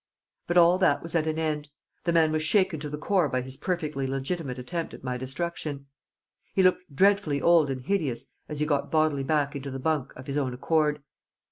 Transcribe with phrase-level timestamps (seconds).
[0.47, 1.69] But all that was at an end;
[2.05, 5.85] the man was shaken to the core by his perfectly legitimate attempt at my destruction.
[6.55, 10.25] He looked dreadfully old and hideous as he got bodily back into the bunk of
[10.25, 11.03] his own accord.